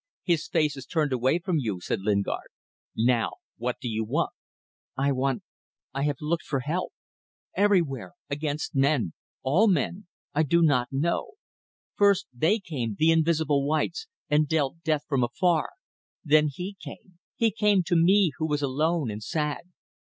His 0.23 0.47
face 0.47 0.75
is 0.77 0.87
turned 0.87 1.13
away 1.13 1.37
from 1.37 1.57
you," 1.59 1.79
said 1.79 1.99
Lingard. 2.01 2.49
"Now, 2.97 3.33
what 3.57 3.79
do 3.79 3.87
you 3.87 4.03
want?" 4.03 4.31
"I 4.97 5.11
want... 5.11 5.43
I 5.93 6.05
have 6.05 6.15
looked 6.19 6.41
for 6.45 6.61
help... 6.61 6.91
everywhere... 7.55 8.13
against 8.27 8.73
men.... 8.73 9.13
All 9.43 9.67
men... 9.67 10.07
I 10.33 10.41
do 10.41 10.63
not 10.63 10.87
know. 10.91 11.33
First 11.93 12.25
they 12.33 12.57
came, 12.57 12.95
the 12.97 13.11
invisible 13.11 13.63
whites, 13.67 14.07
and 14.27 14.47
dealt 14.47 14.81
death 14.81 15.05
from 15.07 15.23
afar... 15.23 15.69
then 16.23 16.49
he 16.51 16.75
came. 16.83 17.19
He 17.35 17.51
came 17.51 17.83
to 17.83 17.95
me 17.95 18.31
who 18.39 18.47
was 18.47 18.63
alone 18.63 19.11
and 19.11 19.21
sad. 19.21 19.69